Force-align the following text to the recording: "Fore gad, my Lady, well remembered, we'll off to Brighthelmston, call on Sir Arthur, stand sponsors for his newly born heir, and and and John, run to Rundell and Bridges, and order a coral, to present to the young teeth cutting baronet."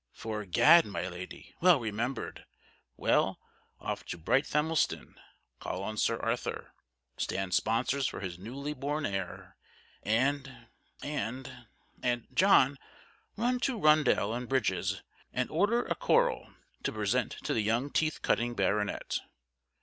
"Fore 0.13 0.45
gad, 0.45 0.87
my 0.87 1.07
Lady, 1.07 1.53
well 1.61 1.79
remembered, 1.79 2.47
we'll 2.97 3.39
off 3.79 4.03
to 4.05 4.17
Brighthelmston, 4.17 5.13
call 5.59 5.83
on 5.83 5.95
Sir 5.95 6.19
Arthur, 6.19 6.73
stand 7.17 7.53
sponsors 7.53 8.07
for 8.07 8.19
his 8.19 8.39
newly 8.39 8.73
born 8.73 9.05
heir, 9.05 9.57
and 10.01 10.67
and 11.03 11.67
and 12.01 12.25
John, 12.33 12.79
run 13.37 13.59
to 13.59 13.77
Rundell 13.77 14.33
and 14.33 14.49
Bridges, 14.49 15.03
and 15.33 15.51
order 15.51 15.83
a 15.85 15.93
coral, 15.93 16.51
to 16.81 16.91
present 16.91 17.33
to 17.43 17.53
the 17.53 17.61
young 17.61 17.91
teeth 17.91 18.23
cutting 18.23 18.55
baronet." 18.55 19.19